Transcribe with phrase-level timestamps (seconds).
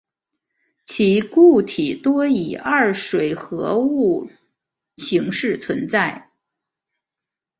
[0.83, 4.31] 其固体多以二水合物
[4.97, 6.31] 形式存在。